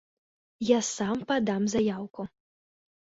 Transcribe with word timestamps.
Я 0.67 0.79
сам 0.87 1.21
падам 1.33 1.69
заяўку! 1.77 2.21